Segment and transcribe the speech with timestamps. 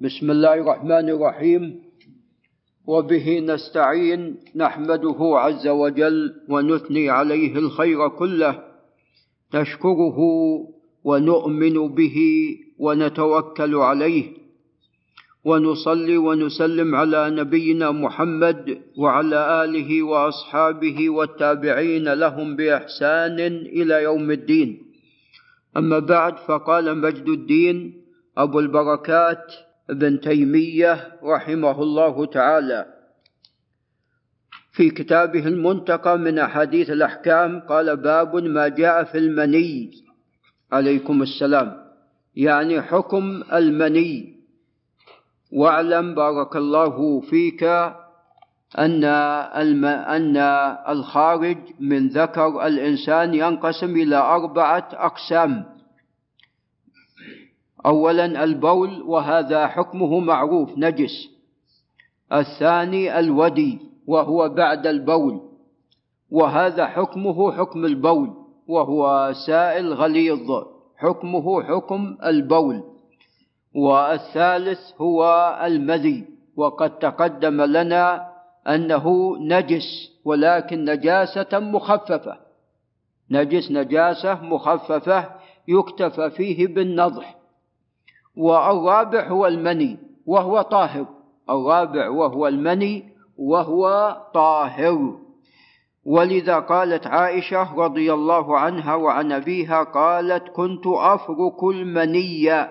[0.00, 1.80] بسم الله الرحمن الرحيم.
[2.86, 8.62] وبه نستعين نحمده عز وجل ونثني عليه الخير كله.
[9.54, 10.18] نشكره
[11.04, 12.18] ونؤمن به
[12.78, 14.24] ونتوكل عليه.
[15.44, 24.82] ونصلي ونسلم على نبينا محمد وعلى آله وأصحابه والتابعين لهم بإحسان إلى يوم الدين.
[25.76, 28.02] أما بعد فقال مجد الدين
[28.38, 32.86] أبو البركات ابن تيمية رحمه الله تعالى.
[34.72, 39.90] في كتابه المنتقى من أحاديث الأحكام قال باب ما جاء في المني.
[40.72, 41.76] عليكم السلام.
[42.36, 44.36] يعني حكم المني.
[45.52, 47.62] واعلم بارك الله فيك
[48.78, 50.36] أن أن
[50.88, 55.75] الخارج من ذكر الإنسان ينقسم إلى أربعة أقسام.
[57.86, 61.28] اولا البول وهذا حكمه معروف نجس.
[62.32, 65.40] الثاني الودي وهو بعد البول.
[66.30, 68.30] وهذا حكمه حكم البول
[68.68, 70.50] وهو سائل غليظ
[70.96, 72.82] حكمه حكم البول.
[73.74, 75.24] والثالث هو
[75.64, 76.24] المذي
[76.56, 78.28] وقد تقدم لنا
[78.68, 82.36] أنه نجس ولكن نجاسة مخففة.
[83.30, 85.30] نجس نجاسة مخففة
[85.68, 87.35] يكتفى فيه بالنضح.
[88.36, 91.06] والرابع هو المني وهو طاهر.
[91.50, 93.04] الرابع وهو المني
[93.38, 95.18] وهو طاهر.
[96.04, 102.68] ولذا قالت عائشة رضي الله عنها وعن أبيها قالت كنت أفرك المني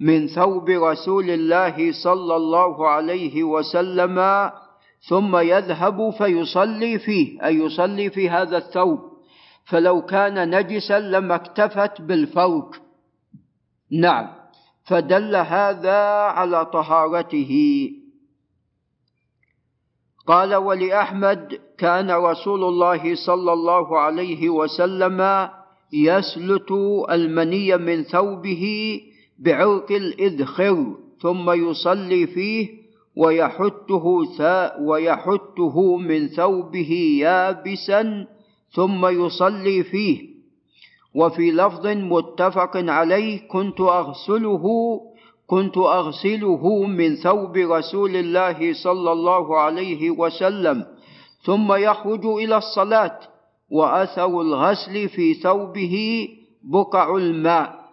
[0.00, 4.50] من ثوب رسول الله صلى الله عليه وسلم
[5.08, 8.98] ثم يذهب فيصلي فيه أي يصلي في هذا الثوب.
[9.64, 12.82] فلو كان نجسا لما اكتفت بالفرك.
[13.92, 14.45] نعم.
[14.86, 15.98] فدل هذا
[16.38, 17.52] على طهارته.
[20.26, 25.48] قال ولأحمد كان رسول الله صلى الله عليه وسلم
[25.92, 26.70] يسلت
[27.10, 29.00] المني من ثوبه
[29.38, 32.68] بعرق الإذخر ثم يصلي فيه
[33.16, 34.24] ويحته
[34.80, 38.26] ويحته من ثوبه يابسا
[38.70, 40.35] ثم يصلي فيه.
[41.16, 44.64] وفي لفظ متفق عليه كنت أغسله
[45.46, 50.84] كنت أغسله من ثوب رسول الله صلى الله عليه وسلم
[51.44, 53.18] ثم يخرج إلى الصلاة
[53.70, 56.28] وأثر الغسل في ثوبه
[56.64, 57.86] بقع الماء.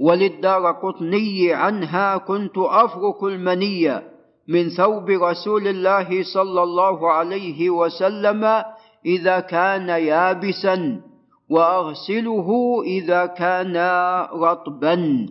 [0.00, 4.02] وللدار قطني عنها كنت أفرك المنية
[4.48, 8.62] من ثوب رسول الله صلى الله عليه وسلم
[9.06, 11.00] إذا كان يابسا.
[11.50, 12.48] وأغسله
[12.84, 13.76] إذا كان
[14.32, 15.26] رطبا.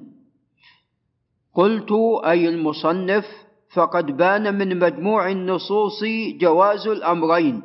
[1.55, 1.91] قلت
[2.25, 3.25] أي المصنف
[3.73, 6.03] فقد بان من مجموع النصوص
[6.39, 7.61] جواز الأمرين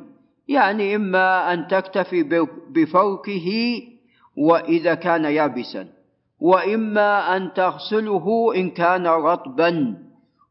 [0.47, 3.81] يعني إما أن تكتفي بفوقه
[4.37, 5.87] وإذا كان يابسا
[6.39, 9.97] وإما أن تغسله إن كان رطبا.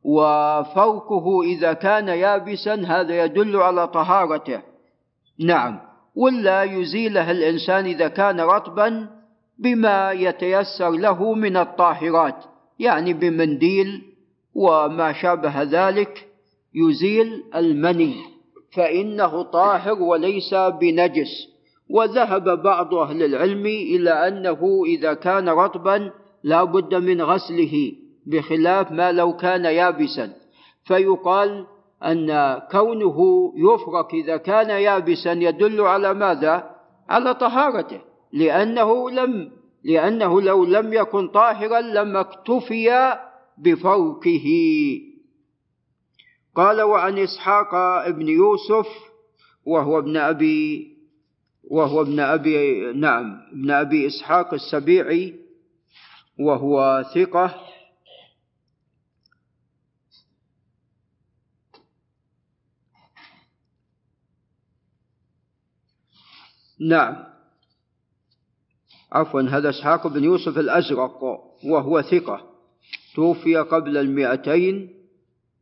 [0.04, 4.62] وفوقه إذا كان يابسا هذا يدل على طهارته.
[5.38, 5.89] نعم.
[6.14, 9.08] ولا يزيلها الإنسان إذا كان رطبا
[9.58, 12.44] بما يتيسر له من الطاهرات
[12.78, 14.02] يعني بمنديل
[14.54, 16.26] وما شابه ذلك
[16.74, 18.14] يزيل المني
[18.72, 21.50] فإنه طاهر وليس بنجس.
[21.90, 26.10] وذهب بعض أهل العلم إلى أنه إذا كان رطبا
[26.42, 27.92] لا بد من غسله
[28.26, 30.32] بخلاف ما لو كان يابسا.
[30.84, 31.66] فيقال
[32.04, 36.70] أن كونه يفرك إذا كان يابسا يدل على ماذا؟
[37.08, 38.00] على طهارته.
[38.32, 39.50] لأنه لم
[39.84, 43.18] لأنه لو لم يكن طاهرا لما اكتفي
[43.58, 44.46] بفوقه
[46.54, 47.74] قال وعن إسحاق
[48.06, 48.86] ابن يوسف
[49.66, 50.90] وهو ابن أبي
[51.70, 55.34] وهو ابن أبي نعم ابن أبي إسحاق السبيعي
[56.40, 57.54] وهو ثقة.
[66.80, 67.16] نعم.
[69.12, 71.24] عفوا هذا إسحاق بن يوسف الأزرق
[71.64, 72.40] وهو ثقة.
[73.14, 74.88] توفي قبل المئتين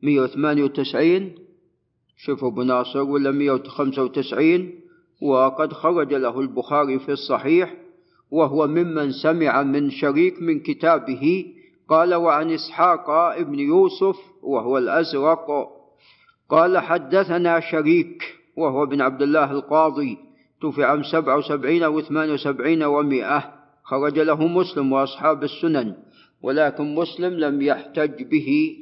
[0.02, 1.34] مئة وثمانية وتسعين.
[2.16, 4.80] شوفوا ابو ناصر ولا مئة وخمسة وتسعين.
[5.22, 7.74] وقد خرج له البخاري في الصحيح
[8.30, 11.54] وهو ممن سمع من شريك من كتابه
[11.88, 15.68] قال وعن إسحاق ابن يوسف وهو الأزرق
[16.48, 18.22] قال حدثنا شريك
[18.56, 20.27] وهو ابن عبد الله القاضي
[20.60, 23.52] توفي عام سبعة وسبعين أو ثمان وسبعين ومائة.
[23.82, 25.94] خرج له مسلم وأصحاب السنن
[26.42, 28.76] ولكن مسلم لم يحتج به.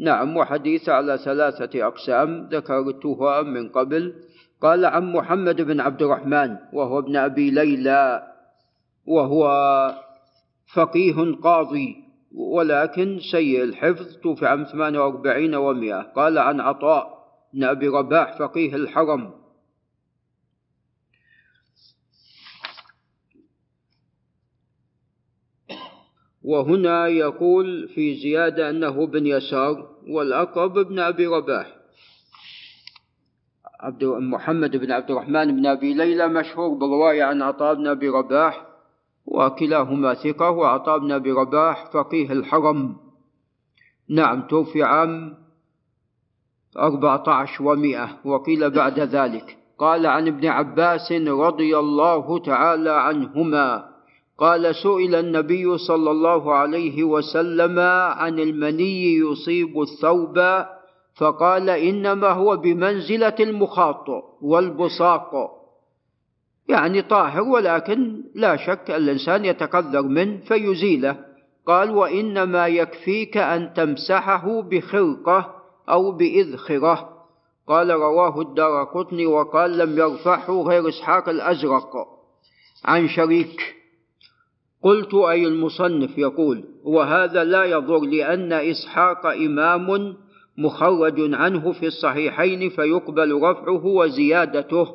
[0.00, 4.14] نعم وحديث على ثلاثة أقسام ذكرتها من قبل.
[4.62, 8.22] قال عن محمد بن عبد الرحمن وهو ابن أبي ليلى
[9.06, 9.44] وهو
[10.74, 11.96] فقيه قاضي
[12.34, 17.20] ولكن سيء الحفظ توفي عام 48 و100 قال عن عطاء
[17.54, 19.30] بن أبي رباح فقيه الحرم.
[26.44, 31.76] وهنا يقول في زيادة أنه بن يسار والأقرب ابن أبي رباح.
[33.80, 38.66] عبد محمد بن عبد الرحمن بن أبي ليلى مشهور بالرواية عن عطاء بن أبي رباح
[39.26, 42.96] وكلاهما ثقة وعطاء بن أبي رباح فقيه الحرم.
[44.08, 45.34] نعم توفي عام
[46.78, 49.56] أربعة عشر ومائة وقيل بعد ذلك.
[49.78, 53.89] قال عن ابن عباس رضي الله تعالى عنهما
[54.40, 57.78] قال سئل النبي صلى الله عليه وسلم
[58.18, 60.64] عن المني يصيب الثوب
[61.14, 64.06] فقال إنما هو بمنزلة المخاط
[64.42, 65.30] والبصاق.
[66.68, 71.16] يعني طاهر ولكن لا شك الإنسان يتقذر منه فيزيله.
[71.66, 75.54] قال وإنما يكفيك أن تمسحه بخرقة
[75.88, 77.08] أو بإذخرة.
[77.68, 81.92] قال رواه الدار قطني وقال لم يرفعه غير إسحاق الأزرق.
[82.84, 83.79] عن شريك
[84.82, 90.16] قلت أي المصنف يقول وهذا لا يضر لأن إسحاق إمام
[90.58, 94.94] مخرج عنه في الصحيحين فيقبل رفعه وزيادته.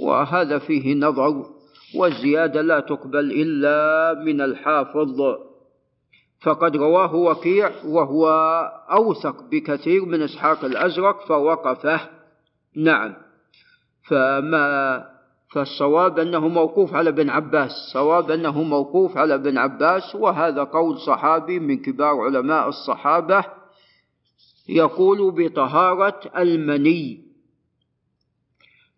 [0.00, 1.44] وهذا فيه نظر
[1.96, 5.20] والزيادة لا تقبل إلا من الحافظ.
[6.42, 8.28] فقد رواه وكيع وهو
[8.90, 12.00] أوثق بكثير من إسحاق الأزرق فوقفه.
[12.76, 13.14] نعم.
[14.08, 15.09] فما
[15.50, 17.70] فالصواب أنه موقوف على ابن عباس.
[17.92, 23.44] صواب أنه موقوف على ابن عباس وهذا قول صحابي من كبار علماء الصحابة.
[24.68, 27.30] يقول بطهارة المني.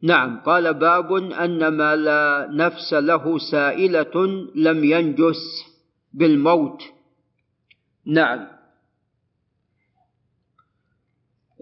[0.03, 5.65] نعم قال باب أن ما لا نفس له سائلة لم ينجس
[6.13, 6.83] بالموت.
[8.07, 8.47] نعم.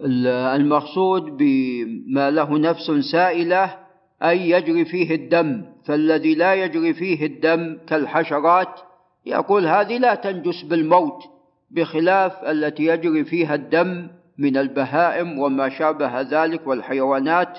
[0.05, 3.90] المقصود بما له نفس سائلة
[4.23, 8.81] أي يجري فيه الدم فالذي لا يجري فيه الدم كالحشرات
[9.27, 11.23] يقول هذه لا تنجس بالموت
[11.71, 14.09] بخلاف التي يجري فيها الدم
[14.39, 17.59] من البهائم وما شابه ذلك والحيوانات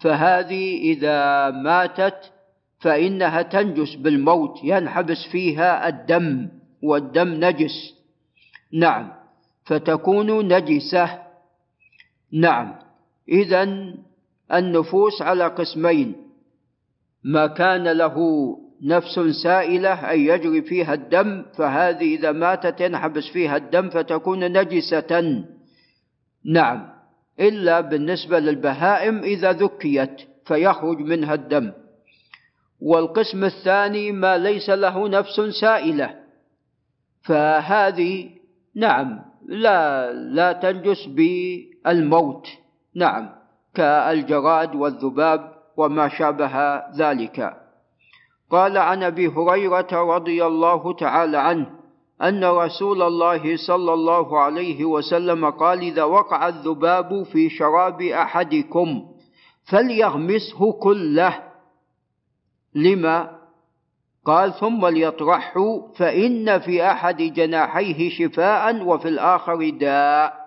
[0.00, 2.32] فهذه إذا ماتت
[2.80, 6.48] فإنها تنجس بالموت ينحبس فيها الدم
[6.82, 7.94] والدم نجس.
[8.72, 9.12] نعم
[9.64, 11.22] فتكون نجسة.
[12.32, 12.74] نعم
[13.28, 13.94] إذا
[14.52, 16.16] النفوس على قسمين.
[17.24, 18.16] ما كان له
[18.82, 25.44] نفس سائلة أي يجري فيها الدم فهذه إذا ماتت ينحبس فيها الدم فتكون نجسة.
[26.44, 26.88] نعم
[27.40, 31.72] إلا بالنسبة للبهائم إذا ذكيت فيخرج منها الدم.
[32.80, 36.14] والقسم الثاني ما ليس له نفس سائلة.
[37.22, 38.30] فهذه
[38.76, 42.46] نعم لا لا تنجس بالموت.
[42.94, 43.39] نعم.
[43.74, 47.56] كالجراد والذباب وما شابه ذلك.
[48.50, 51.66] قال عن أبي هريرة رضي الله تعالى عنه
[52.22, 59.04] أن رسول الله صلى الله عليه وسلم قال إذا وقع الذباب في شراب أحدكم
[59.64, 61.42] فليغمسه كله.
[62.74, 63.40] لما؟
[64.24, 70.39] قال ثم ليطرحه فإن في أحد جناحيه شفاء وفي الآخر داء.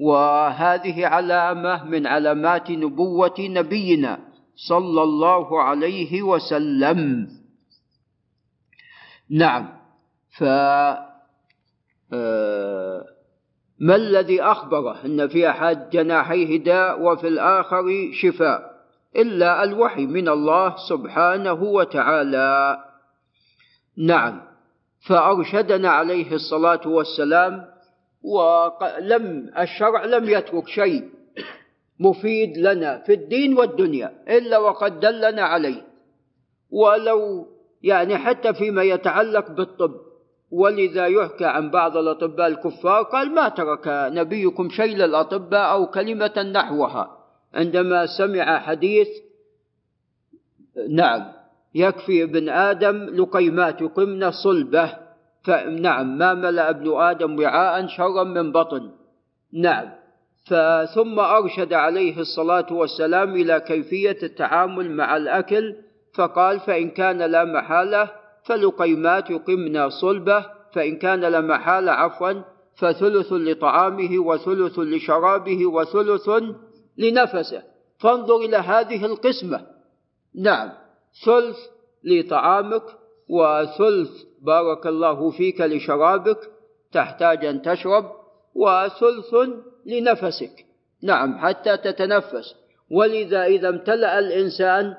[0.00, 4.18] وهذه علامة من علامات نبوة نبينا
[4.68, 7.28] صلى الله عليه وسلم.
[9.30, 9.68] نعم.
[10.38, 10.44] ف
[12.12, 13.04] آه،
[13.80, 17.84] ما الذي أخبره؟ أن في أحد جناحيه داء وفي الآخر
[18.22, 18.76] شفاء.
[19.16, 22.78] إلا الوحي من الله سبحانه وتعالى.
[23.98, 24.42] نعم.
[25.08, 27.75] فأرشدنا عليه الصلاة والسلام
[28.26, 31.10] ولم الشرع لم يترك شيء
[32.00, 35.82] مفيد لنا في الدين والدنيا إلا وقد دلنا عليه.
[36.70, 37.46] ولو
[37.82, 39.94] يعني حتى فيما يتعلق بالطب
[40.50, 47.18] ولذا يحكى عن بعض الأطباء الكفار قال ما ترك نبيكم شيء للأطباء أو كلمة نحوها.
[47.54, 49.08] عندما سمع حديث
[50.88, 51.32] نعم
[51.74, 55.05] يكفي ابن آدم لقيمات يقمن صلبة.
[55.46, 58.90] فنعم ما ملأ ابن آدم وعاء شرا من بطن.
[59.52, 59.88] نعم.
[60.94, 65.74] ثم أرشد عليه الصلاة والسلام إلى كيفية التعامل مع الأكل
[66.14, 68.10] فقال فإن كان لا محالة
[68.44, 72.32] فلقيمات يقمن صلبة فإن كان لمحالة عفوا
[72.76, 76.30] فثلث لطعامه وثلث لشرابه وثلث
[76.98, 77.62] لنفسه.
[77.98, 79.66] فانظر إلى هذه القسمة.
[80.34, 80.72] نعم
[81.24, 81.58] ثلث
[82.04, 82.82] لطعامك
[83.28, 84.10] وثلث
[84.46, 86.38] بارك الله فيك لشرابك
[86.92, 88.04] تحتاج أن تشرب
[88.54, 89.34] وثلث
[89.86, 90.66] لنفسك.
[91.02, 92.54] نعم حتى تتنفس.
[92.90, 94.94] ولذا إذا امتلأ الإنسان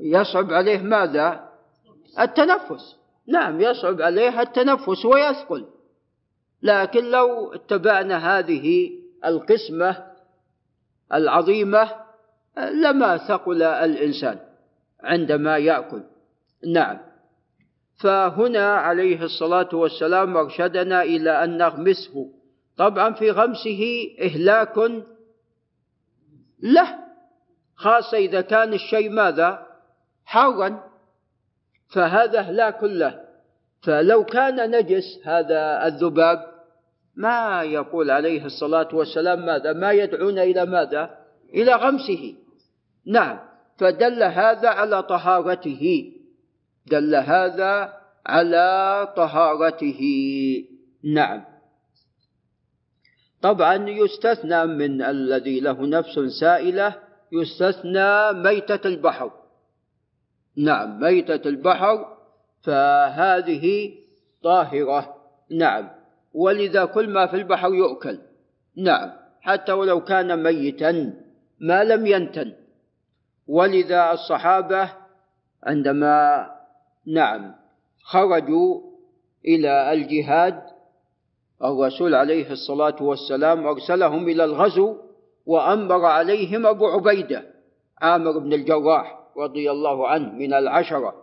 [0.00, 1.48] يصعب عليه ماذا؟
[2.20, 2.96] التنفس.
[3.26, 5.66] نعم يصعب عليه التنفس ويثقل.
[6.62, 8.90] لكن لو اتبعنا هذه
[9.24, 10.06] القسمة
[11.12, 11.90] العظيمة
[12.58, 14.38] لما ثقل الإنسان
[15.02, 16.02] عندما يأكل.
[16.66, 17.13] نعم.
[17.96, 22.30] فهنا عليه الصلاة والسلام أرشدنا إلى أن نغمسه.
[22.76, 24.78] طبعا في غمسه إهلاك
[26.62, 26.98] له
[27.76, 29.66] خاصة إذا كان الشيء ماذا؟
[30.24, 30.80] حارا
[31.94, 33.20] فهذا إهلاك له.
[33.82, 36.54] فلو كان نجس هذا الذباب
[37.16, 41.18] ما يقول عليه الصلاة والسلام ماذا؟ ما يدعون إلى ماذا؟
[41.54, 42.34] إلى غمسه.
[43.06, 43.38] نعم
[43.78, 46.12] فدل هذا على طهارته.
[46.86, 47.92] دل هذا
[48.26, 48.68] على
[49.16, 50.00] طهارته.
[51.04, 51.44] نعم.
[53.42, 56.94] طبعا يستثنى من الذي له نفس سائلة
[57.32, 59.30] يستثنى ميتة البحر.
[60.56, 62.16] نعم ميتة البحر
[62.62, 63.94] فهذه
[64.42, 65.14] طاهرة.
[65.50, 65.90] نعم.
[66.34, 68.18] ولذا كل ما في البحر يؤكل.
[68.76, 69.10] نعم.
[69.40, 71.12] حتى ولو كان ميتا
[71.60, 72.52] ما لم ينتن.
[73.46, 74.92] ولذا الصحابة
[75.62, 76.46] عندما
[77.06, 77.54] نعم.
[78.02, 78.80] خرجوا
[79.44, 80.62] إلى الجهاد.
[81.64, 84.96] الرسول عليه الصلاة والسلام أرسلهم إلى الغزو
[85.46, 87.44] وأمر عليهم أبو عبيدة
[87.98, 91.14] عامر بن الجراح رضي الله عنه من العشرة.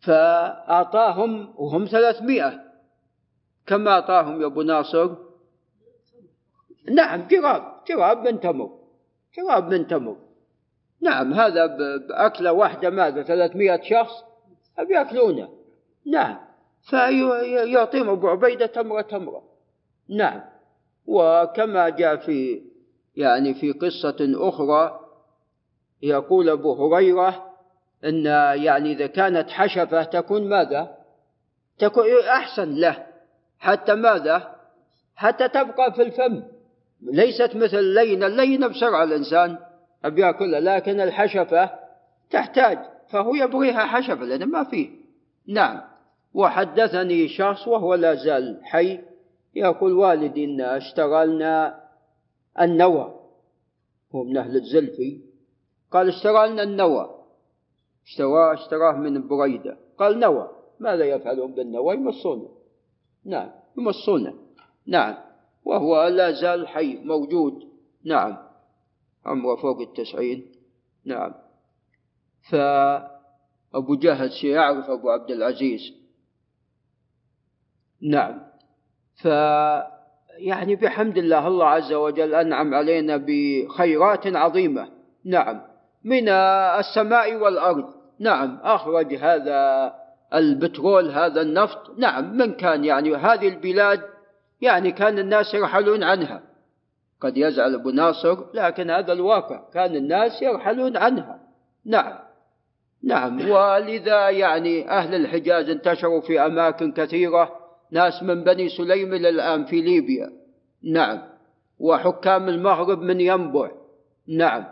[0.00, 2.60] فأعطاهم وهم ثلاثمائة.
[3.66, 5.14] كم أعطاهم يا أبو ناصر؟
[6.90, 8.70] نعم جراب جراب من تمر
[9.36, 10.16] جراب من تمر.
[11.00, 14.31] نعم هذا بأكلة واحدة ماذا؟ ثلاثمائة شخص؟
[14.84, 15.48] بيأكلونه
[16.06, 16.38] نعم.
[16.82, 19.42] فيعطيهم أبو عبيدة تمرة تمرة.
[20.08, 20.40] نعم.
[21.06, 22.62] وكما جاء في
[23.16, 25.00] يعني في قصة أخرى
[26.02, 27.52] يقول أبو هريرة
[28.04, 28.24] أن
[28.62, 30.96] يعني إذا كانت حشفة تكون ماذا؟
[31.78, 33.06] تكون أحسن له.
[33.58, 34.56] حتى ماذا؟
[35.16, 36.42] حتى تبقى في الفم.
[37.02, 39.58] ليست مثل اللينة اللينة بسرعة الإنسان
[40.04, 41.70] بياكلها لكن الحشفة
[42.30, 42.78] تحتاج.
[43.12, 44.90] فهو يبغيها حشفة لأن ما فيه.
[45.46, 45.80] نعم.
[46.34, 49.00] وحدثني شخص وهو لا زال حي
[49.54, 51.80] يقول والدي إن اشتغلنا
[52.60, 53.20] النوى.
[54.14, 55.20] هو من أهل الزلفي.
[55.90, 57.10] قال اشترى لنا النوى.
[58.06, 59.76] اشتراه اشتراه من بريدة.
[59.98, 60.50] قال نوى.
[60.80, 62.48] ماذا يفعلون بالنوى؟ يمصونه.
[63.24, 63.50] نعم.
[63.78, 64.34] يمصونه.
[64.86, 65.14] نعم.
[65.64, 67.68] وهو لا زال حي موجود.
[68.04, 68.36] نعم.
[69.26, 70.52] عمره فوق التسعين.
[71.04, 71.41] نعم.
[72.50, 75.80] فأبو جهل سيعرف أبو عبد العزيز.
[78.02, 78.40] نعم.
[79.22, 79.24] ف
[80.38, 84.88] يعني بحمد الله الله عز وجل أنعم علينا بخيرات عظيمة.
[85.24, 85.60] نعم.
[86.04, 87.94] من السماء والأرض.
[88.18, 88.58] نعم.
[88.62, 89.92] أخرج هذا
[90.34, 91.98] البترول هذا النفط.
[91.98, 92.36] نعم.
[92.36, 94.00] من كان يعني هذه البلاد
[94.60, 96.42] يعني كان الناس يرحلون عنها.
[97.20, 99.70] قد يزعل أبو ناصر لكن هذا الواقع.
[99.74, 101.40] كان الناس يرحلون عنها.
[101.84, 102.18] نعم.
[103.04, 103.50] نعم.
[103.50, 107.52] ولذا يعني أهل الحجاز انتشروا في أماكن كثيرة
[107.90, 110.30] ناس من بني سليم إلى الآن في ليبيا.
[110.92, 111.22] نعم.
[111.80, 113.70] وحكام المغرب من ينبع.
[114.28, 114.64] نعم.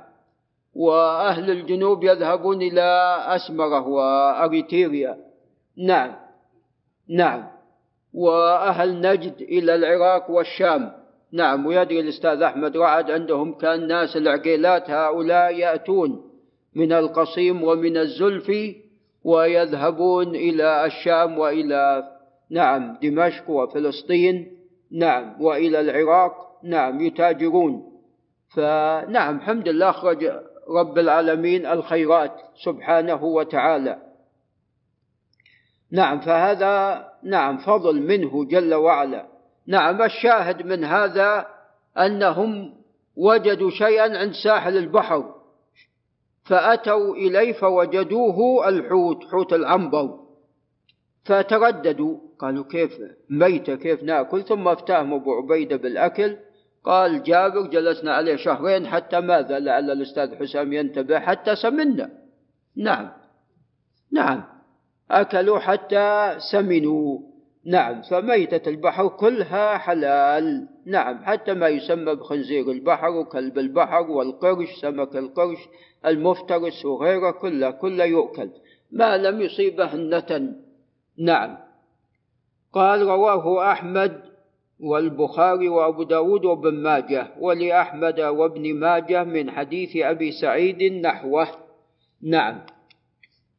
[0.75, 5.17] وأهل الجنوب يذهبون إلى أسمرة وأريتيريا.
[5.87, 6.17] نعم.
[7.09, 7.49] نعم.
[8.15, 10.93] وأهل نجد إلى العراق والشام.
[11.33, 11.67] نعم.
[11.67, 16.30] ويدري الأستاذ أحمد رعد عندهم كان ناس العقيلات هؤلاء يأتون.
[16.75, 18.77] من القصيم ومن الزلفي
[19.25, 22.05] ويذهبون إلى الشام وإلى
[22.51, 24.57] نعم دمشق وفلسطين
[24.93, 26.33] نعم وإلى العراق
[26.65, 27.91] نعم يتاجرون.
[28.55, 30.25] فنعم الحمد لله أخرج
[30.69, 32.33] رب العالمين الخيرات
[32.65, 33.99] سبحانه وتعالى.
[35.93, 39.27] نعم فهذا نعم فضل منه جل وعلا.
[39.67, 41.47] نعم الشاهد من هذا
[41.99, 42.75] أنهم
[43.17, 45.40] وجدوا شيئا عند ساحل البحر.
[46.51, 50.19] فأتوا إليه فوجدوه الحوت حوت العنبر
[51.25, 52.99] فترددوا قالوا كيف
[53.31, 56.37] ميتة كيف نأكل؟ ثم افتهم ابو عبيده بالأكل.
[56.85, 62.11] قال جابر جلسنا عليه شهرين حتى ماذا؟ لعل الأستاذ حسام ينتبه حتى سمنا.
[62.77, 63.11] نعم.
[64.13, 64.45] نعم.
[65.11, 67.19] أكلوا حتى سمنوا.
[67.65, 70.69] نعم فميتة البحر كلها حلال.
[70.87, 75.59] نعم حتى ما يسمى بخنزير البحر وكلب البحر والقرش سمك القرش
[76.07, 78.51] المفترس وغيره كله كله يؤكل.
[78.93, 80.57] ما لم يصيبه النتن
[81.19, 81.59] نعم.
[82.73, 84.23] قال رواه أحمد
[84.81, 91.49] والبخاري وأبو داود وابن ماجه ولأحمد وابن ماجه من حديث أبي سعيد نحوه.
[92.23, 92.61] نعم.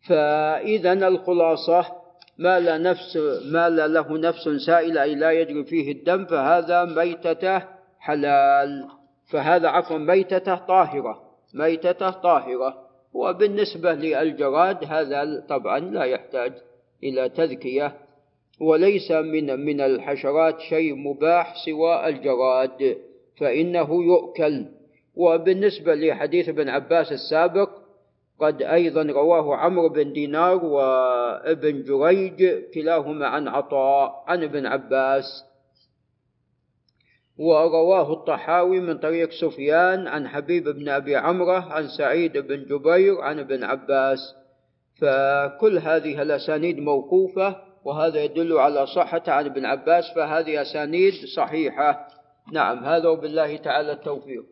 [0.07, 2.00] فإذا الخلاصة
[2.41, 7.61] ما لا نفس ما لا له نفس سائلة أي لا يجري فيه الدم فهذا ميتته
[7.99, 8.87] حلال.
[9.31, 11.21] فهذا عفوا ميتته طاهرة
[11.53, 12.77] ميتته طاهرة.
[13.13, 16.53] وبالنسبة للجراد هذا طبعا لا يحتاج
[17.03, 17.97] إلى تذكية.
[18.59, 22.97] وليس من من الحشرات شيء مباح سوى الجراد
[23.39, 24.65] فإنه يؤكل.
[25.15, 27.80] وبالنسبة لحديث ابن عباس السابق
[28.41, 35.45] قد أيضا رواه عمرو بن دينار وابن جريج كلاهما عن عطاء عن ابن عباس.
[37.37, 43.39] ورواه الطحاوي من طريق سفيان عن حبيب بن أبي عمرة عن سعيد بن جبير عن
[43.39, 44.19] ابن عباس.
[45.01, 47.55] فكل هذه الأسانيد موقوفة
[47.85, 52.07] وهذا يدل على صحة عن ابن عباس فهذه أسانيد صحيحة.
[52.53, 54.45] نعم هذا وبالله تعالى التوفيق.